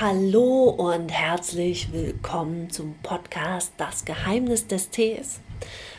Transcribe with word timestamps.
Hallo 0.00 0.68
und 0.68 1.08
herzlich 1.08 1.92
willkommen 1.92 2.70
zum 2.70 2.94
Podcast 3.02 3.72
Das 3.78 4.04
Geheimnis 4.04 4.68
des 4.68 4.90
Tees. 4.90 5.40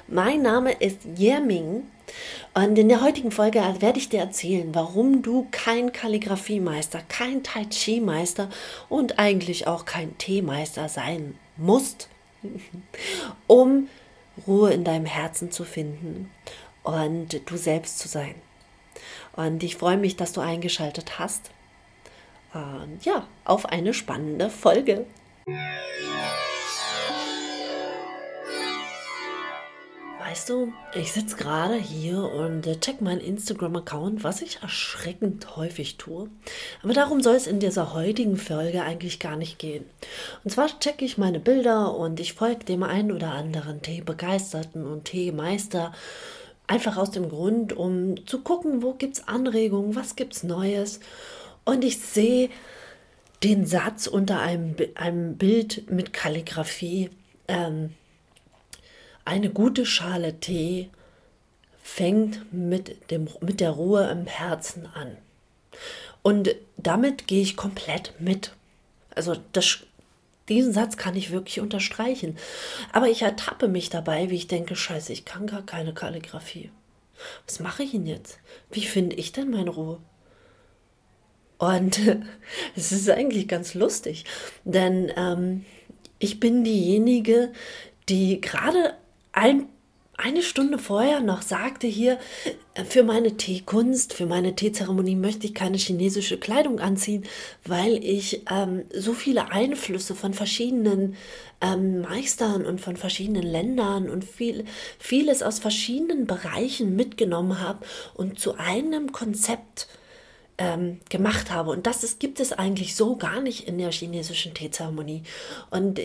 Mein 0.08 0.42
Name 0.42 0.72
ist 0.72 1.00
Yerming 1.18 1.84
und 2.54 2.78
in 2.78 2.88
der 2.88 3.02
heutigen 3.02 3.30
Folge 3.30 3.60
werde 3.80 4.00
ich 4.00 4.08
dir 4.08 4.22
erzählen, 4.22 4.74
warum 4.74 5.22
du 5.22 5.50
kein 5.52 5.92
Kalligrafiemeister, 5.92 7.02
kein 7.10 7.44
Tai 7.44 7.66
Chi 7.66 8.00
Meister 8.00 8.50
und 8.88 9.20
eigentlich 9.20 9.68
auch 9.68 9.84
kein 9.84 10.18
Teemeister 10.18 10.88
sein 10.88 11.36
musst, 11.58 12.08
um 13.48 13.90
Ruhe 14.48 14.72
in 14.72 14.86
deinem 14.86 15.08
Herzen 15.08 15.52
zu 15.52 15.66
finden 15.66 16.32
und 16.84 17.42
du 17.52 17.58
selbst 17.58 18.00
zu 18.00 18.08
sein. 18.08 18.36
Und 19.34 19.62
ich 19.62 19.76
freue 19.76 19.98
mich, 19.98 20.16
dass 20.16 20.32
du 20.32 20.40
eingeschaltet 20.40 21.20
hast 21.20 21.52
und 22.54 23.06
ja, 23.06 23.28
auf 23.46 23.66
eine 23.68 23.94
spannende 23.94 24.50
Folge. 24.50 25.06
Weißt 30.30 30.50
du, 30.50 30.72
ich 30.94 31.12
sitze 31.12 31.38
gerade 31.38 31.76
hier 31.76 32.20
und 32.22 32.68
äh, 32.68 32.80
check 32.80 33.02
meinen 33.02 33.20
Instagram-Account, 33.20 34.24
was 34.24 34.44
ich 34.44 34.62
erschreckend 34.62 35.56
häufig 35.56 35.98
tue. 35.98 36.30
Aber 36.84 36.94
darum 36.94 37.22
soll 37.22 37.34
es 37.34 37.48
in 37.48 37.60
dieser 37.60 37.96
heutigen 37.96 38.38
Folge 38.38 38.84
eigentlich 38.84 39.20
gar 39.20 39.36
nicht 39.38 39.58
gehen. 39.58 39.86
Und 40.44 40.52
zwar 40.52 40.68
checke 40.80 41.04
ich 41.04 41.18
meine 41.18 41.40
Bilder 41.40 41.96
und 41.96 42.20
ich 42.20 42.34
folge 42.34 42.64
dem 42.64 42.84
einen 42.84 43.12
oder 43.12 43.32
anderen 43.32 43.82
Teebegeisterten 43.82 44.86
und 44.86 45.06
Teemeister. 45.06 45.94
Einfach 46.68 46.98
aus 46.98 47.10
dem 47.10 47.30
Grund, 47.30 47.74
um 47.74 48.28
zu 48.28 48.42
gucken, 48.42 48.84
wo 48.84 48.94
gibt 48.94 49.18
es 49.18 49.28
Anregungen, 49.28 49.96
was 49.96 50.16
gibt 50.16 50.36
es 50.36 50.44
Neues. 50.44 51.00
Und 51.70 51.84
ich 51.84 52.00
sehe 52.00 52.50
den 53.44 53.68
Satz 53.68 54.08
unter 54.08 54.40
einem, 54.40 54.76
einem 54.96 55.38
Bild 55.38 55.92
mit 55.92 56.14
Kalligrafie. 56.14 57.12
Ähm, 57.48 57.94
eine 59.24 59.52
gute 59.52 59.86
Schale 59.86 60.40
Tee 60.40 60.90
fängt 61.84 62.52
mit, 62.52 63.12
dem, 63.12 63.30
mit 63.42 63.60
der 63.60 63.70
Ruhe 63.70 64.10
im 64.10 64.26
Herzen 64.26 64.88
an. 64.88 65.16
Und 66.24 66.56
damit 66.78 67.28
gehe 67.28 67.44
ich 67.44 67.56
komplett 67.56 68.16
mit. 68.18 68.54
Also 69.14 69.36
das, 69.54 69.82
diesen 70.50 70.74
Satz 70.74 70.98
kann 70.98 71.16
ich 71.16 71.30
wirklich 71.30 71.60
unterstreichen. 71.60 72.36
Aber 72.94 73.10
ich 73.10 73.22
ertappe 73.22 73.68
mich 73.68 73.92
dabei, 73.92 74.32
wie 74.32 74.38
ich 74.38 74.48
denke, 74.48 74.76
scheiße, 74.76 75.14
ich 75.14 75.24
kann 75.24 75.46
gar 75.46 75.62
keine 75.62 75.94
Kalligrafie. 75.94 76.72
Was 77.46 77.60
mache 77.60 77.84
ich 77.84 77.92
denn 77.92 78.08
jetzt? 78.08 78.40
Wie 78.72 78.88
finde 78.88 79.18
ich 79.18 79.34
denn 79.34 79.52
meine 79.52 79.70
Ruhe? 79.70 80.00
Und 81.60 82.00
es 82.76 82.92
ist 82.92 83.08
eigentlich 83.10 83.48
ganz 83.48 83.76
lustig, 83.76 84.26
denn 84.64 85.12
ähm, 85.16 85.66
ich 86.18 86.40
bin 86.40 86.64
diejenige, 86.64 87.52
die 88.08 88.42
gerade 88.42 88.96
ein, 89.34 89.68
eine 90.18 90.42
Stunde 90.42 90.80
vorher 90.80 91.20
noch 91.20 91.42
sagte 91.42 91.86
hier, 91.86 92.18
äh, 92.76 92.86
für 92.86 93.04
meine 93.04 93.36
Teekunst, 93.36 94.14
für 94.14 94.26
meine 94.26 94.56
Teezeremonie 94.56 95.16
möchte 95.16 95.48
ich 95.48 95.54
keine 95.54 95.78
chinesische 95.78 96.38
Kleidung 96.38 96.80
anziehen, 96.80 97.26
weil 97.66 98.04
ich 98.04 98.44
ähm, 98.50 98.86
so 98.94 99.14
viele 99.14 99.52
Einflüsse 99.52 100.16
von 100.16 100.34
verschiedenen 100.34 101.18
ähm, 101.60 102.02
Meistern 102.02 102.66
und 102.66 102.80
von 102.80 102.96
verschiedenen 102.96 103.44
Ländern 103.44 104.10
und 104.10 104.24
viel, 104.24 104.64
vieles 104.98 105.44
aus 105.44 105.60
verschiedenen 105.60 106.26
Bereichen 106.26 106.96
mitgenommen 106.96 107.60
habe 107.60 107.86
und 108.14 108.40
zu 108.40 108.58
einem 108.58 109.12
Konzept 109.12 109.88
ähm, 110.60 111.00
gemacht 111.10 111.50
habe. 111.50 111.72
Und 111.72 111.88
das 111.88 112.04
ist, 112.04 112.20
gibt 112.20 112.40
es 112.40 112.54
eigentlich 112.54 112.96
so 112.96 113.16
gar 113.16 113.42
nicht 113.42 113.68
in 113.68 113.78
der 113.80 113.92
chinesischen 113.92 114.54
Teezeremonie. 114.54 115.24
Und 115.72 116.00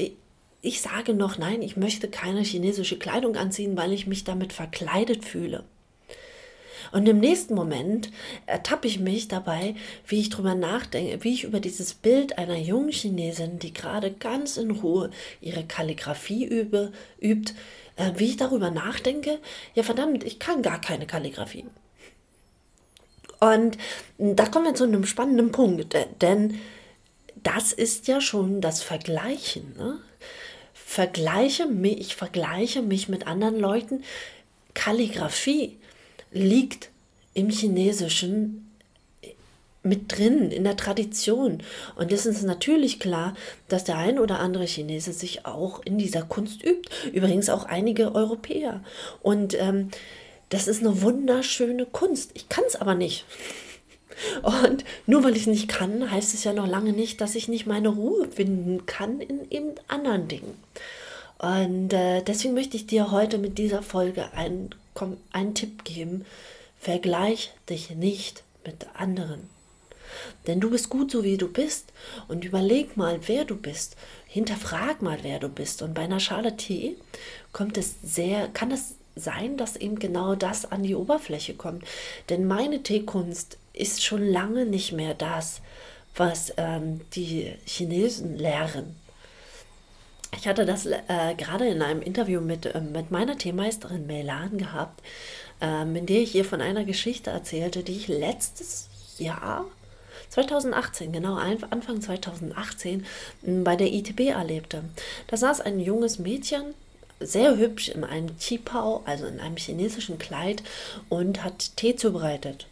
ich 0.63 0.81
sage 0.81 1.13
noch, 1.13 1.37
nein, 1.37 1.61
ich 1.61 1.77
möchte 1.77 2.09
keine 2.09 2.41
chinesische 2.41 2.99
Kleidung 2.99 3.37
anziehen, 3.37 3.77
weil 3.77 3.93
ich 3.93 4.07
mich 4.07 4.25
damit 4.25 4.53
verkleidet 4.53 5.25
fühle. 5.25 5.65
Und 6.93 7.09
im 7.09 7.19
nächsten 7.19 7.55
Moment 7.55 8.11
ertappe 8.47 8.87
ich 8.87 9.01
mich 9.01 9.27
dabei, 9.27 9.75
wie 10.07 10.21
ich 10.21 10.31
darüber 10.31 10.55
nachdenke, 10.55 11.25
wie 11.25 11.35
ich 11.35 11.43
über 11.43 11.59
dieses 11.59 11.95
Bild 11.95 12.39
einer 12.39 12.57
jungen 12.57 12.93
Chinesin, 12.93 13.59
die 13.59 13.73
gerade 13.73 14.13
ganz 14.13 14.57
in 14.57 14.71
Ruhe 14.71 15.11
ihre 15.41 15.65
Kalligrafie 15.65 16.45
übe, 16.45 16.93
übt, 17.21 17.55
äh, 17.97 18.13
wie 18.17 18.27
ich 18.27 18.37
darüber 18.37 18.71
nachdenke, 18.71 19.41
ja 19.75 19.83
verdammt, 19.83 20.23
ich 20.23 20.39
kann 20.39 20.63
gar 20.63 20.81
keine 20.81 21.07
Kalligrafie. 21.07 21.65
Und 23.45 23.77
da 24.19 24.47
kommen 24.47 24.67
wir 24.67 24.75
zu 24.75 24.85
einem 24.85 25.05
spannenden 25.05 25.53
Punkt, 25.53 25.95
denn 26.23 26.59
das 27.43 27.73
ist 27.73 28.09
ja 28.09 28.21
schon 28.21 28.63
das 28.63 28.83
Vergleichen. 28.83 29.75
Ne? 29.77 29.99
Vergleiche 30.73 31.67
mich, 31.67 32.01
ich 32.01 32.17
vergleiche 32.17 32.81
mich 32.81 33.09
mit 33.09 33.27
anderen 33.27 33.59
Leuten. 33.59 34.03
Kalligrafie 34.73 35.77
liegt 36.33 36.89
im 37.35 37.51
Chinesischen 37.51 38.71
mit 39.83 40.17
drin, 40.17 40.51
in 40.51 40.65
der 40.65 40.79
Tradition. 40.79 41.63
Und 41.97 42.11
es 42.13 42.25
ist 42.25 42.43
natürlich 42.45 42.99
klar, 42.99 43.35
dass 43.69 43.85
der 43.85 43.99
ein 43.99 44.19
oder 44.19 44.41
andere 44.41 44.65
Chinese 44.65 45.13
sich 45.13 45.45
auch 45.45 45.83
in 45.85 45.99
dieser 45.99 46.23
Kunst 46.23 46.65
übt. 46.65 46.89
Übrigens 47.13 47.51
auch 47.51 47.67
einige 47.67 48.15
Europäer. 48.15 48.83
Und 49.21 49.55
ähm, 49.61 49.91
das 50.55 50.69
ist 50.69 50.83
eine 50.83 51.03
wunderschöne 51.03 51.85
Kunst. 51.87 52.31
Ich 52.35 52.49
kann 52.49 52.65
es 52.67 52.77
aber 52.77 52.95
nicht. 52.95 53.25
Und 54.43 54.85
nur 55.07 55.25
weil 55.25 55.35
ich 55.35 55.43
es 55.43 55.47
nicht 55.49 55.69
kann, 55.69 56.11
heißt 56.11 56.33
es 56.33 56.45
ja 56.45 56.53
noch 56.53 56.69
lange 56.69 56.93
nicht, 56.93 57.21
dass 57.21 57.35
ich 57.35 57.49
nicht 57.49 57.67
meine 57.67 57.89
Ruhe 57.89 58.29
finden 58.29 58.87
kann 58.87 59.21
in 59.21 59.51
eben 59.51 59.73
anderen 59.89 60.29
Dingen. 60.29 60.55
Und 61.39 61.93
äh, 61.93 62.23
deswegen 62.23 62.55
möchte 62.55 62.77
ich 62.77 62.87
dir 62.87 63.11
heute 63.11 63.39
mit 63.39 63.59
dieser 63.59 63.83
Folge 63.83 64.33
einen, 64.33 64.71
einen 65.33 65.55
Tipp 65.55 65.83
geben. 65.83 66.25
Vergleich 66.79 67.53
dich 67.69 67.91
nicht 67.91 68.45
mit 68.65 68.87
anderen. 68.95 69.51
Denn 70.47 70.61
du 70.61 70.71
bist 70.71 70.89
gut 70.89 71.11
so 71.11 71.25
wie 71.25 71.37
du 71.37 71.49
bist 71.49 71.93
und 72.29 72.45
überleg 72.45 72.97
mal, 72.97 73.19
wer 73.27 73.45
du 73.45 73.57
bist. 73.57 73.97
Hinterfrag 74.29 75.03
mal, 75.03 75.19
wer 75.23 75.41
du 75.41 75.49
bist. 75.49 75.83
Und 75.83 75.95
bei 75.95 76.03
einer 76.03 76.21
Schale 76.21 76.57
Tee 76.57 76.97
kommt 77.53 77.77
es 77.77 77.97
sehr, 78.05 78.47
kann 78.49 78.71
es 78.71 78.95
sein, 79.17 79.57
dass 79.57 79.77
eben 79.77 79.99
genau 79.99 80.35
das 80.35 80.71
an 80.71 80.83
die 80.83 80.95
Oberfläche 80.95 81.55
kommt. 81.55 81.85
Denn 82.29 82.47
meine 82.47 82.83
Teekunst 82.83 83.59
ist 83.73 84.05
schon 84.05 84.27
lange 84.27 84.67
nicht 84.67 84.93
mehr 84.93 85.15
das, 85.15 85.61
was 86.17 86.53
ähm, 86.57 87.01
die 87.15 87.53
Chinesen 87.67 88.37
lehren. 88.37 88.97
Ich 90.37 90.49
hatte 90.49 90.65
das 90.65 90.87
äh, 90.87 91.01
gerade 91.37 91.67
in 91.69 91.83
einem 91.83 92.03
Interview 92.03 92.41
mit, 92.41 92.67
äh, 92.67 92.81
mit 92.81 93.11
meiner 93.11 93.37
Teemeisterin 93.37 94.07
Melan 94.07 94.59
gehabt, 94.59 95.03
ähm, 95.61 95.97
in 95.97 96.07
der 96.07 96.21
ich 96.21 96.35
ihr 96.35 96.45
von 96.45 96.61
einer 96.61 96.85
Geschichte 96.85 97.31
erzählte, 97.31 97.83
die 97.83 97.97
ich 97.97 98.09
letztes 98.09 98.89
Jahr, 99.19 99.65
2018, 100.31 101.13
genau 101.13 101.37
Anfang 101.37 102.01
2018, 102.01 103.07
bei 103.43 103.77
der 103.77 103.93
ITB 103.93 104.31
erlebte. 104.31 104.83
Da 105.29 105.37
saß 105.37 105.61
ein 105.61 105.79
junges 105.79 106.19
Mädchen 106.19 106.75
sehr 107.27 107.57
hübsch 107.57 107.89
in 107.89 108.05
einem 108.05 108.37
Qipao, 108.39 109.03
also 109.05 109.27
in 109.27 109.41
einem 109.41 109.57
chinesischen 109.57 110.19
Kleid 110.19 110.63
und 111.09 111.45
hat 111.45 111.77
Tee 111.77 111.97
zubereitet. 111.97 112.67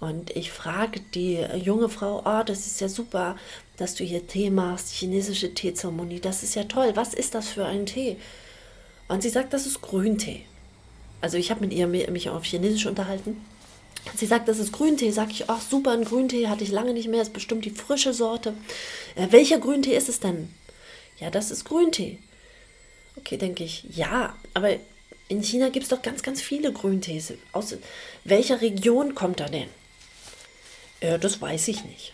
Und 0.00 0.30
ich 0.36 0.50
frage 0.52 1.00
die 1.14 1.38
junge 1.62 1.88
Frau, 1.88 2.22
oh, 2.24 2.42
das 2.44 2.66
ist 2.66 2.80
ja 2.80 2.88
super, 2.88 3.36
dass 3.76 3.94
du 3.94 4.04
hier 4.04 4.26
Tee 4.26 4.50
machst, 4.50 4.90
chinesische 4.90 5.54
Teezeremonie, 5.54 6.20
das 6.20 6.42
ist 6.42 6.54
ja 6.54 6.64
toll. 6.64 6.92
Was 6.94 7.14
ist 7.14 7.34
das 7.34 7.48
für 7.48 7.64
ein 7.64 7.86
Tee? 7.86 8.16
Und 9.08 9.22
sie 9.22 9.30
sagt, 9.30 9.52
das 9.52 9.66
ist 9.66 9.80
Grüntee. 9.80 10.44
Also 11.20 11.38
ich 11.38 11.50
habe 11.50 11.60
mit 11.60 11.72
ihr 11.72 11.86
mich 11.86 12.28
auf 12.28 12.44
Chinesisch 12.44 12.86
unterhalten. 12.86 13.40
Sie 14.14 14.26
sagt, 14.26 14.48
das 14.48 14.58
ist 14.58 14.72
Grüntee. 14.72 15.10
Sag 15.10 15.30
ich, 15.30 15.48
ach 15.48 15.60
super, 15.62 15.92
ein 15.92 16.04
Grüntee 16.04 16.48
hatte 16.48 16.64
ich 16.64 16.70
lange 16.70 16.92
nicht 16.92 17.08
mehr. 17.08 17.22
Ist 17.22 17.32
bestimmt 17.32 17.64
die 17.64 17.70
frische 17.70 18.12
Sorte. 18.12 18.52
Äh, 19.14 19.28
welcher 19.30 19.58
Grüntee 19.58 19.96
ist 19.96 20.08
es 20.08 20.20
denn? 20.20 20.50
Ja, 21.18 21.30
das 21.30 21.50
ist 21.50 21.64
Grüntee. 21.64 22.18
Okay, 23.16 23.36
denke 23.36 23.64
ich, 23.64 23.84
ja, 23.94 24.36
aber 24.54 24.76
in 25.28 25.42
China 25.42 25.68
gibt 25.68 25.84
es 25.84 25.90
doch 25.90 26.02
ganz, 26.02 26.22
ganz 26.22 26.40
viele 26.40 26.72
Grüntees. 26.72 27.32
Aus 27.52 27.76
welcher 28.24 28.60
Region 28.60 29.14
kommt 29.14 29.40
er 29.40 29.48
denn? 29.48 29.68
Äh, 31.00 31.18
das 31.18 31.40
weiß 31.40 31.68
ich 31.68 31.84
nicht. 31.84 32.12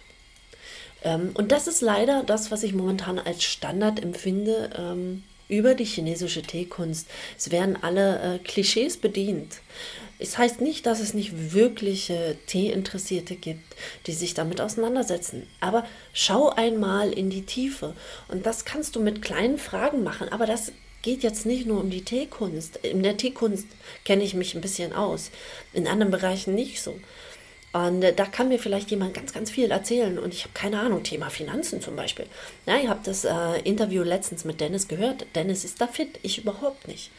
Ähm, 1.03 1.31
und 1.35 1.53
das 1.53 1.67
ist 1.67 1.81
leider 1.81 2.23
das, 2.23 2.51
was 2.51 2.63
ich 2.63 2.75
momentan 2.75 3.19
als 3.19 3.43
Standard 3.43 4.03
empfinde 4.03 4.71
ähm, 4.77 5.23
über 5.49 5.75
die 5.75 5.85
chinesische 5.85 6.43
Teekunst. 6.43 7.09
Es 7.37 7.51
werden 7.51 7.77
alle 7.83 8.37
äh, 8.37 8.39
Klischees 8.39 8.97
bedient. 8.97 9.61
Es 10.19 10.37
heißt 10.37 10.61
nicht, 10.61 10.85
dass 10.85 11.01
es 11.01 11.15
nicht 11.15 11.53
wirkliche 11.55 12.37
Teeinteressierte 12.47 13.35
gibt, 13.37 13.75
die 14.07 14.13
sich 14.13 14.35
damit 14.35 14.61
auseinandersetzen. 14.61 15.49
Aber 15.61 15.87
schau 16.13 16.51
einmal 16.51 17.13
in 17.13 17.31
die 17.31 17.47
Tiefe. 17.47 17.95
Und 18.29 18.45
das 18.45 18.67
kannst 18.67 18.95
du 18.95 19.01
mit 19.01 19.23
kleinen 19.23 19.59
Fragen 19.59 20.03
machen. 20.03 20.29
Aber 20.29 20.45
das 20.45 20.73
geht 21.03 21.23
jetzt 21.23 21.47
nicht 21.47 21.67
nur 21.67 21.81
um 21.81 21.91
die 21.91 22.05
Teekunst. 22.05 22.77
In 22.79 23.03
der 23.03 23.17
Teekunst 23.17 23.67
kenne 24.05 24.25
ich 24.25 24.35
mich 24.35 24.55
ein 24.55 24.61
bisschen 24.61 24.93
aus, 24.93 25.31
in 25.73 25.87
anderen 25.87 26.11
Bereichen 26.11 26.55
nicht 26.55 26.83
so. 26.83 26.99
Und 27.73 28.03
äh, 28.03 28.13
da 28.13 28.27
kann 28.27 28.49
mir 28.49 28.59
vielleicht 28.59 28.91
jemand 28.91 29.15
ganz, 29.15 29.33
ganz 29.33 29.51
viel 29.51 29.71
erzählen 29.71 30.19
und 30.19 30.35
ich 30.35 30.43
habe 30.43 30.55
keine 30.55 30.81
Ahnung, 30.81 31.03
Thema 31.03 31.31
Finanzen 31.31 31.81
zum 31.81 31.97
Beispiel. 31.97 32.27
Ja, 32.67 32.77
ihr 32.77 32.89
habt 32.89 33.07
das 33.07 33.25
äh, 33.25 33.61
Interview 33.63 34.03
letztens 34.03 34.45
mit 34.45 34.61
Dennis 34.61 34.89
gehört. 34.89 35.27
Dennis 35.35 35.65
ist 35.65 35.81
da 35.81 35.87
fit, 35.87 36.19
ich 36.23 36.39
überhaupt 36.39 36.89
nicht. 36.89 37.11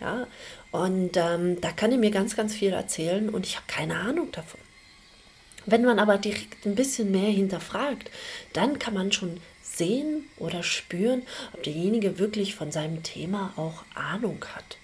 Ja, 0.00 0.26
und 0.72 1.16
ähm, 1.16 1.60
da 1.60 1.70
kann 1.70 1.92
er 1.92 1.98
mir 1.98 2.10
ganz, 2.10 2.34
ganz 2.34 2.52
viel 2.54 2.72
erzählen 2.72 3.28
und 3.28 3.46
ich 3.46 3.56
habe 3.56 3.66
keine 3.68 3.96
Ahnung 3.96 4.32
davon. 4.32 4.60
Wenn 5.66 5.84
man 5.84 5.98
aber 5.98 6.18
direkt 6.18 6.66
ein 6.66 6.74
bisschen 6.74 7.10
mehr 7.10 7.30
hinterfragt, 7.30 8.10
dann 8.52 8.78
kann 8.78 8.94
man 8.94 9.12
schon 9.12 9.40
sehen 9.76 10.28
oder 10.38 10.62
spüren, 10.62 11.22
ob 11.52 11.62
derjenige 11.62 12.18
wirklich 12.18 12.54
von 12.54 12.72
seinem 12.72 13.02
Thema 13.02 13.52
auch 13.56 13.84
Ahnung 13.94 14.44
hat. 14.54 14.78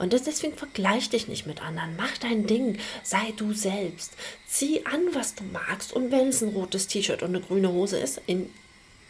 Und 0.00 0.14
deswegen 0.14 0.56
vergleich 0.56 1.10
dich 1.10 1.28
nicht 1.28 1.46
mit 1.46 1.62
anderen. 1.62 1.94
Mach 1.96 2.16
dein 2.16 2.46
Ding. 2.46 2.78
Sei 3.02 3.34
du 3.36 3.52
selbst. 3.52 4.14
Zieh 4.48 4.86
an, 4.86 5.02
was 5.12 5.34
du 5.34 5.44
magst. 5.44 5.92
Und 5.92 6.10
wenn 6.10 6.28
es 6.28 6.40
ein 6.40 6.54
rotes 6.54 6.86
T-Shirt 6.86 7.22
und 7.22 7.36
eine 7.36 7.44
grüne 7.44 7.70
Hose 7.70 7.98
ist, 7.98 8.22
in 8.26 8.48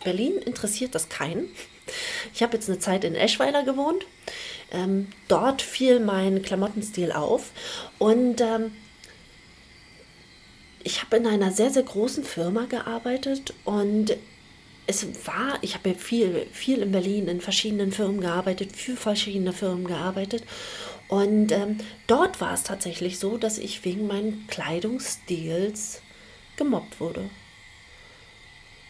Berlin 0.03 0.39
interessiert 0.39 0.97
das 0.97 1.09
keinen. 1.09 1.49
Ich 2.35 2.43
habe 2.43 2.55
jetzt 2.55 2.69
eine 2.69 2.81
Zeit 2.81 3.05
in 3.05 3.15
Eschweiler 3.15 3.63
gewohnt. 3.63 4.05
Ähm, 4.73 5.07
dort 5.29 5.63
fiel 5.63 6.01
mein 6.01 6.43
Klamottenstil 6.43 7.13
auf. 7.13 7.53
Und 7.99 8.41
ähm, 8.41 8.73
ich 10.83 11.03
habe 11.03 11.19
in 11.19 11.27
einer 11.29 11.53
sehr, 11.53 11.71
sehr 11.71 11.85
großen 11.85 12.25
Firma 12.25 12.65
gearbeitet 12.65 13.55
und 13.65 14.17
es 14.91 15.07
war, 15.25 15.57
ich 15.63 15.75
habe 15.75 15.91
ja 15.91 15.95
viel, 15.95 16.49
viel 16.53 16.83
in 16.83 16.91
Berlin 16.91 17.29
in 17.29 17.41
verschiedenen 17.41 17.93
Firmen 17.93 18.21
gearbeitet, 18.21 18.75
für 18.75 18.97
verschiedene 18.97 19.53
Firmen 19.53 19.87
gearbeitet. 19.87 20.43
Und 21.07 21.53
ähm, 21.53 21.79
dort 22.09 22.41
war 22.41 22.53
es 22.53 22.65
tatsächlich 22.65 23.21
so, 23.21 23.39
dass 23.39 23.59
ich 23.59 23.85
wegen 23.85 24.09
meinen 24.09 24.49
Kleidungsstils 24.49 26.03
gemobbt 26.57 26.99
wurde. 26.99 27.31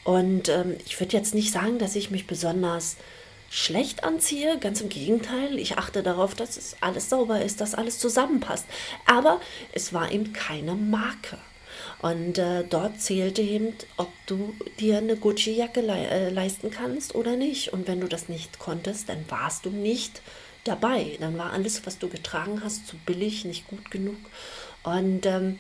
Und 0.04 0.48
ähm, 0.48 0.76
ich 0.86 0.98
würde 0.98 1.16
jetzt 1.16 1.34
nicht 1.34 1.52
sagen, 1.52 1.78
dass 1.78 1.94
ich 1.96 2.10
mich 2.10 2.26
besonders 2.26 2.96
schlecht 3.50 4.02
anziehe, 4.02 4.58
ganz 4.58 4.80
im 4.80 4.88
Gegenteil. 4.88 5.58
Ich 5.58 5.76
achte 5.76 6.02
darauf, 6.02 6.34
dass 6.34 6.56
es 6.56 6.76
alles 6.80 7.10
sauber 7.10 7.42
ist, 7.42 7.60
dass 7.60 7.74
alles 7.74 7.98
zusammenpasst. 7.98 8.64
Aber 9.04 9.38
es 9.72 9.92
war 9.92 10.10
eben 10.10 10.32
keine 10.32 10.74
Marke. 10.74 11.36
Und 12.02 12.38
äh, 12.38 12.64
dort 12.64 13.00
zählte 13.00 13.42
eben, 13.42 13.74
ob 13.98 14.08
du 14.26 14.54
dir 14.78 14.98
eine 14.98 15.16
Gucci-Jacke 15.16 15.82
le 15.82 15.92
äh, 15.92 16.30
leisten 16.30 16.70
kannst 16.70 17.14
oder 17.14 17.36
nicht. 17.36 17.72
Und 17.72 17.86
wenn 17.88 18.00
du 18.00 18.08
das 18.08 18.28
nicht 18.28 18.58
konntest, 18.58 19.08
dann 19.10 19.24
warst 19.28 19.66
du 19.66 19.70
nicht 19.70 20.22
dabei. 20.64 21.18
Dann 21.20 21.36
war 21.36 21.52
alles, 21.52 21.84
was 21.86 21.98
du 21.98 22.08
getragen 22.08 22.62
hast, 22.64 22.86
zu 22.86 22.96
billig, 23.04 23.44
nicht 23.44 23.68
gut 23.68 23.90
genug. 23.90 24.16
Und 24.82 25.26
ähm, 25.26 25.58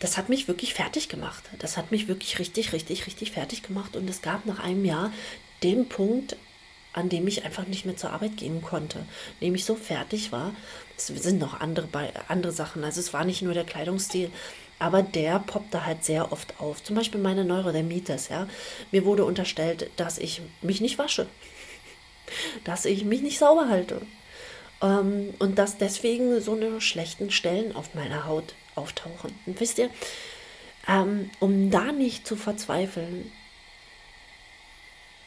das 0.00 0.16
hat 0.16 0.28
mich 0.28 0.48
wirklich 0.48 0.74
fertig 0.74 1.08
gemacht. 1.08 1.44
Das 1.60 1.76
hat 1.76 1.92
mich 1.92 2.08
wirklich 2.08 2.38
richtig, 2.40 2.72
richtig, 2.72 3.06
richtig 3.06 3.32
fertig 3.32 3.62
gemacht. 3.62 3.94
Und 3.94 4.10
es 4.10 4.22
gab 4.22 4.46
nach 4.46 4.58
einem 4.58 4.84
Jahr 4.84 5.12
den 5.62 5.88
Punkt, 5.88 6.36
an 6.92 7.08
dem 7.08 7.28
ich 7.28 7.44
einfach 7.44 7.66
nicht 7.66 7.84
mehr 7.84 7.96
zur 7.96 8.10
Arbeit 8.10 8.36
gehen 8.36 8.62
konnte, 8.62 9.04
nämlich 9.40 9.64
so 9.64 9.76
fertig 9.76 10.32
war. 10.32 10.54
Es 10.96 11.06
sind 11.06 11.38
noch 11.38 11.60
andere, 11.60 11.88
andere 12.26 12.52
Sachen. 12.52 12.82
Also 12.82 13.00
es 13.00 13.12
war 13.12 13.24
nicht 13.24 13.42
nur 13.42 13.54
der 13.54 13.64
Kleidungsstil, 13.64 14.30
aber 14.78 15.02
der 15.02 15.38
poppte 15.40 15.84
halt 15.84 16.04
sehr 16.04 16.32
oft 16.32 16.60
auf. 16.60 16.82
Zum 16.82 16.96
Beispiel 16.96 17.20
meine 17.20 17.44
Neurodermitis. 17.44 18.28
Ja. 18.28 18.48
Mir 18.92 19.04
wurde 19.04 19.24
unterstellt, 19.24 19.90
dass 19.96 20.18
ich 20.18 20.42
mich 20.62 20.80
nicht 20.80 20.98
wasche, 20.98 21.26
dass 22.64 22.84
ich 22.84 23.04
mich 23.04 23.22
nicht 23.22 23.38
sauber 23.38 23.68
halte 23.68 24.02
ähm, 24.82 25.34
und 25.38 25.58
dass 25.58 25.78
deswegen 25.78 26.40
so 26.40 26.54
eine 26.54 26.80
schlechten 26.80 27.30
Stellen 27.30 27.74
auf 27.74 27.94
meiner 27.94 28.26
Haut 28.26 28.54
auftauchen. 28.74 29.34
Und 29.46 29.60
wisst 29.60 29.78
ihr, 29.78 29.90
ähm, 30.86 31.30
um 31.40 31.70
da 31.70 31.92
nicht 31.92 32.26
zu 32.26 32.36
verzweifeln, 32.36 33.30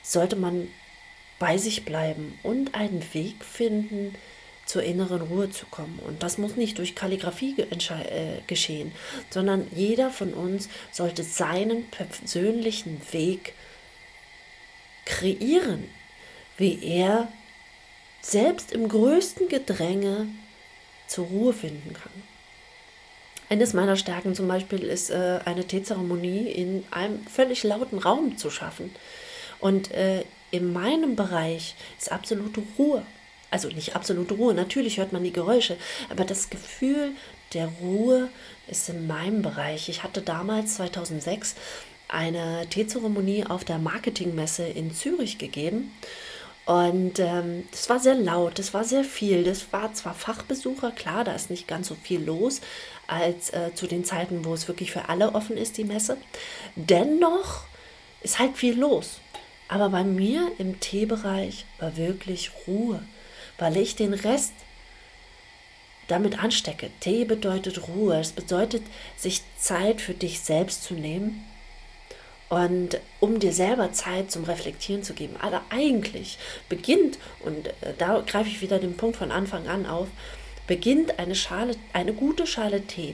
sollte 0.01 0.35
man 0.35 0.67
bei 1.39 1.57
sich 1.57 1.85
bleiben 1.85 2.37
und 2.43 2.75
einen 2.75 3.03
Weg 3.13 3.43
finden, 3.43 4.15
zur 4.71 4.83
inneren 4.83 5.21
Ruhe 5.21 5.49
zu 5.51 5.65
kommen. 5.65 5.99
Und 6.07 6.23
das 6.23 6.37
muss 6.37 6.55
nicht 6.55 6.77
durch 6.77 6.95
Kalligrafie 6.95 7.59
äh, 7.59 8.39
geschehen, 8.47 8.93
sondern 9.29 9.67
jeder 9.75 10.11
von 10.11 10.33
uns 10.33 10.69
sollte 10.93 11.23
seinen 11.23 11.89
persönlichen 11.89 13.01
Weg 13.11 13.53
kreieren, 15.05 15.89
wie 16.55 16.81
er 16.85 17.27
selbst 18.21 18.71
im 18.71 18.87
größten 18.87 19.49
Gedränge 19.49 20.27
zur 21.05 21.25
Ruhe 21.25 21.51
finden 21.51 21.91
kann. 21.91 22.23
Eines 23.49 23.73
meiner 23.73 23.97
Stärken 23.97 24.35
zum 24.35 24.47
Beispiel 24.47 24.83
ist, 24.83 25.09
äh, 25.09 25.41
eine 25.43 25.67
Teezeremonie 25.67 26.47
in 26.47 26.85
einem 26.91 27.27
völlig 27.27 27.63
lauten 27.63 27.99
Raum 27.99 28.37
zu 28.37 28.49
schaffen. 28.49 28.95
Und 29.59 29.91
äh, 29.91 30.23
in 30.51 30.71
meinem 30.71 31.17
Bereich 31.17 31.75
ist 31.99 32.09
absolute 32.09 32.63
Ruhe. 32.77 33.05
Also 33.51 33.67
nicht 33.67 33.95
absolute 33.95 34.33
Ruhe, 34.33 34.53
natürlich 34.53 34.97
hört 34.97 35.11
man 35.11 35.23
die 35.23 35.33
Geräusche, 35.33 35.75
aber 36.09 36.23
das 36.23 36.49
Gefühl 36.49 37.11
der 37.53 37.67
Ruhe 37.81 38.29
ist 38.67 38.87
in 38.87 39.07
meinem 39.07 39.41
Bereich. 39.41 39.89
Ich 39.89 40.03
hatte 40.03 40.21
damals 40.21 40.75
2006 40.75 41.55
eine 42.07 42.65
Teezeremonie 42.69 43.45
auf 43.45 43.65
der 43.65 43.77
Marketingmesse 43.77 44.63
in 44.63 44.93
Zürich 44.93 45.37
gegeben. 45.37 45.91
Und 46.65 47.19
ähm, 47.19 47.67
das 47.71 47.89
war 47.89 47.99
sehr 47.99 48.15
laut, 48.15 48.57
das 48.57 48.73
war 48.73 48.85
sehr 48.85 49.03
viel. 49.03 49.43
Das 49.43 49.73
war 49.73 49.93
zwar 49.93 50.13
Fachbesucher, 50.13 50.91
klar, 50.91 51.25
da 51.25 51.33
ist 51.33 51.49
nicht 51.49 51.67
ganz 51.67 51.89
so 51.89 51.95
viel 51.95 52.23
los 52.23 52.61
als 53.07 53.49
äh, 53.51 53.73
zu 53.73 53.87
den 53.87 54.05
Zeiten, 54.05 54.45
wo 54.45 54.53
es 54.53 54.69
wirklich 54.69 54.91
für 54.91 55.09
alle 55.09 55.33
offen 55.33 55.57
ist, 55.57 55.77
die 55.77 55.83
Messe. 55.83 56.17
Dennoch 56.75 57.63
ist 58.21 58.39
halt 58.39 58.55
viel 58.55 58.79
los. 58.79 59.19
Aber 59.67 59.89
bei 59.89 60.03
mir 60.03 60.51
im 60.57 60.79
Teebereich 60.79 61.65
war 61.79 61.97
wirklich 61.97 62.51
Ruhe 62.67 63.01
weil 63.61 63.77
ich 63.77 63.95
den 63.95 64.15
Rest 64.15 64.53
damit 66.07 66.43
anstecke. 66.43 66.89
Tee 66.99 67.25
bedeutet 67.25 67.87
Ruhe, 67.87 68.19
es 68.19 68.31
bedeutet, 68.31 68.81
sich 69.15 69.43
Zeit 69.55 70.01
für 70.01 70.15
dich 70.15 70.39
selbst 70.39 70.83
zu 70.83 70.95
nehmen 70.95 71.45
und 72.49 72.99
um 73.19 73.39
dir 73.39 73.53
selber 73.53 73.93
Zeit 73.93 74.31
zum 74.31 74.45
Reflektieren 74.45 75.03
zu 75.03 75.13
geben. 75.13 75.35
Aber 75.39 75.61
eigentlich 75.69 76.39
beginnt, 76.69 77.19
und 77.45 77.67
äh, 77.67 77.93
da 77.99 78.23
greife 78.25 78.49
ich 78.49 78.61
wieder 78.61 78.79
den 78.79 78.97
Punkt 78.97 79.17
von 79.17 79.31
Anfang 79.31 79.67
an 79.67 79.85
auf, 79.85 80.07
beginnt 80.65 81.19
eine 81.19 81.35
Schale, 81.35 81.75
eine 81.93 82.13
gute 82.13 82.47
Schale 82.47 82.81
Tee, 82.81 83.13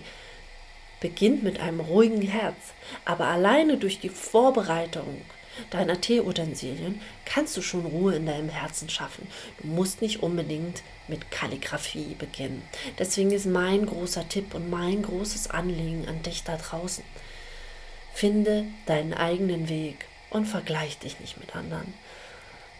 beginnt 1.01 1.44
mit 1.44 1.60
einem 1.60 1.82
ruhigen 1.82 2.22
Herz. 2.22 2.56
Aber 3.04 3.27
alleine 3.27 3.77
durch 3.77 4.00
die 4.00 4.10
Vorbereitung 4.10 5.22
deiner 5.70 6.00
Teeutensilien 6.00 7.02
kannst 7.26 7.56
du 7.58 7.62
schon 7.62 7.86
Ruhe 7.86 8.16
in 8.16 8.26
deinem 8.26 8.50
Herzen 8.50 8.90
schaffen. 8.90 9.28
Du 9.62 9.68
musst 9.68 10.02
nicht 10.02 10.24
unbedingt 10.24 10.84
mit 11.08 11.32
Kalligrafie 11.32 12.16
beginnen. 12.18 12.62
Deswegen 13.00 13.32
ist 13.32 13.46
mein 13.46 13.86
großer 13.86 14.28
Tipp 14.30 14.54
und 14.54 14.70
mein 14.70 15.04
großes 15.04 15.50
Anliegen 15.50 16.08
an 16.08 16.22
dich 16.24 16.44
da 16.44 16.58
draußen. 16.58 17.04
Finde 18.14 18.66
deinen 18.86 19.14
eigenen 19.14 19.70
Weg 19.70 20.06
und 20.30 20.46
vergleich 20.46 20.98
dich 21.00 21.20
nicht 21.20 21.40
mit 21.40 21.56
anderen. 21.56 21.94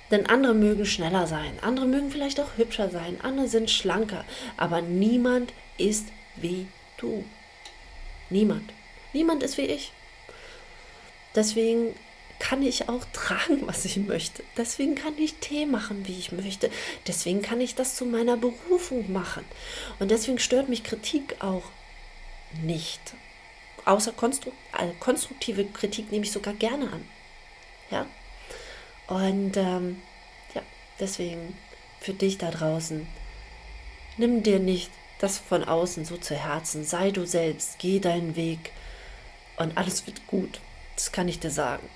Denn 0.10 0.26
andere 0.28 0.54
mögen 0.54 0.86
schneller 0.86 1.28
sein, 1.28 1.60
andere 1.62 1.86
mögen 1.86 2.12
vielleicht 2.12 2.40
auch 2.40 2.58
hübscher 2.58 2.90
sein, 2.90 3.20
andere 3.22 3.48
sind 3.48 3.70
schlanker, 3.70 4.24
aber 4.56 4.82
niemand 4.82 5.54
ist 5.78 6.08
wie 6.38 6.68
du. 6.98 7.26
Niemand. 8.30 8.72
Niemand 9.14 9.44
ist 9.44 9.58
wie 9.58 9.64
ich. 9.64 9.92
Deswegen 11.36 11.94
kann 12.40 12.62
ich 12.62 12.88
auch 12.90 13.04
tragen, 13.14 13.66
was 13.66 13.86
ich 13.86 13.98
möchte. 13.98 14.44
Deswegen 14.56 14.96
kann 14.96 15.18
ich 15.18 15.36
Tee 15.36 15.66
machen, 15.66 16.08
wie 16.08 16.18
ich 16.18 16.32
möchte. 16.32 16.70
Deswegen 17.08 17.42
kann 17.42 17.62
ich 17.62 17.76
das 17.76 17.96
zu 17.96 18.06
meiner 18.06 18.38
Berufung 18.38 19.12
machen. 19.12 19.44
Und 20.00 20.12
deswegen 20.12 20.40
stört 20.40 20.70
mich 20.70 20.84
Kritik 20.84 21.38
auch 21.40 21.64
nicht. 22.64 23.02
Außer 23.86 24.12
konstru 24.12 24.52
äh, 24.78 24.90
konstruktive 25.00 25.66
Kritik 25.66 26.12
nehme 26.12 26.26
ich 26.26 26.32
sogar 26.32 26.54
gerne 26.54 26.92
an. 26.92 27.06
Ja. 27.90 28.06
Und 29.08 29.56
ähm, 29.56 30.02
ja, 30.54 30.62
deswegen 31.00 31.58
für 32.00 32.14
dich 32.14 32.38
da 32.38 32.52
draußen, 32.52 33.08
nimm 34.18 34.44
dir 34.44 34.60
nicht 34.60 34.92
das 35.20 35.38
von 35.38 35.64
außen 35.64 36.06
so 36.06 36.18
zu 36.18 36.36
Herzen. 36.36 36.84
Sei 36.84 37.12
du 37.12 37.26
selbst, 37.26 37.80
geh 37.80 38.00
deinen 38.00 38.36
Weg 38.36 38.72
und 39.58 39.78
alles 39.78 40.06
wird 40.06 40.28
gut. 40.28 40.60
Das 40.96 41.12
kann 41.12 41.28
ich 41.28 41.40
dir 41.40 41.52
sagen. 41.52 41.88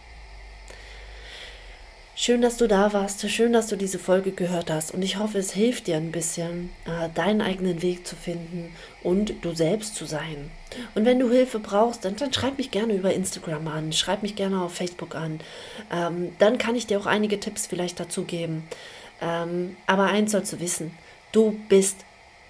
Schön, 2.23 2.43
dass 2.43 2.57
du 2.57 2.67
da 2.67 2.93
warst. 2.93 3.27
Schön, 3.31 3.51
dass 3.51 3.65
du 3.65 3.75
diese 3.75 3.97
Folge 3.97 4.31
gehört 4.31 4.69
hast. 4.69 4.93
Und 4.93 5.01
ich 5.01 5.17
hoffe, 5.17 5.39
es 5.39 5.53
hilft 5.53 5.87
dir 5.87 5.97
ein 5.97 6.11
bisschen, 6.11 6.69
äh, 6.85 7.09
deinen 7.15 7.41
eigenen 7.41 7.81
Weg 7.81 8.05
zu 8.05 8.15
finden 8.15 8.71
und 9.01 9.43
du 9.43 9.55
selbst 9.55 9.95
zu 9.95 10.05
sein. 10.05 10.51
Und 10.93 11.05
wenn 11.05 11.17
du 11.17 11.31
Hilfe 11.31 11.57
brauchst, 11.57 12.05
dann, 12.05 12.15
dann 12.17 12.31
schreib 12.31 12.59
mich 12.59 12.69
gerne 12.69 12.93
über 12.93 13.11
Instagram 13.11 13.67
an, 13.67 13.91
schreib 13.91 14.21
mich 14.21 14.35
gerne 14.35 14.61
auf 14.61 14.75
Facebook 14.75 15.15
an. 15.15 15.39
Ähm, 15.91 16.35
dann 16.37 16.59
kann 16.59 16.75
ich 16.75 16.85
dir 16.85 16.99
auch 16.99 17.07
einige 17.07 17.39
Tipps 17.39 17.65
vielleicht 17.65 17.99
dazu 17.99 18.23
geben. 18.23 18.67
Ähm, 19.19 19.75
aber 19.87 20.03
eins 20.03 20.33
sollst 20.33 20.53
du 20.53 20.59
wissen, 20.59 20.91
du 21.31 21.59
bist 21.69 22.05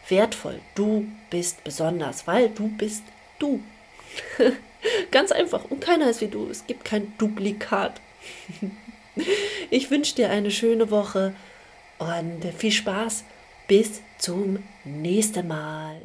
wertvoll, 0.10 0.60
du 0.76 1.08
bist 1.30 1.64
besonders, 1.64 2.28
weil 2.28 2.50
du 2.50 2.68
bist 2.68 3.04
du. 3.40 3.62
Ganz 5.12 5.32
einfach. 5.32 5.64
Und 5.72 5.80
keiner 5.80 6.10
ist 6.10 6.20
wie 6.20 6.28
du. 6.28 6.50
Es 6.50 6.68
gibt 6.68 6.84
kein 6.84 7.14
Duplikat. 7.18 8.02
Ich 9.70 9.90
wünsche 9.90 10.16
dir 10.16 10.30
eine 10.30 10.52
schöne 10.52 10.92
Woche 10.92 11.34
und 11.98 12.44
viel 12.58 12.72
Spaß. 12.72 13.24
Bis 13.68 14.02
zum 14.18 14.60
nächsten 14.84 15.48
Mal. 15.48 16.02